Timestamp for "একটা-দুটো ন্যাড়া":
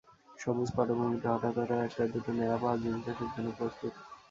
1.87-2.57